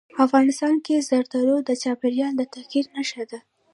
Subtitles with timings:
[0.25, 3.39] افغانستان کې زردالو د چاپېریال د تغیر نښه ده.